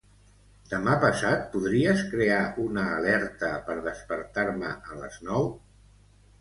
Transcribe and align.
Demà 0.69 0.95
passat 1.03 1.43
podries 1.57 2.01
crear 2.15 2.41
una 2.65 2.87
alerta 2.95 3.53
per 3.69 3.79
despertar-me 3.91 4.75
a 4.77 5.01
les 5.05 5.23
nou? 5.33 5.51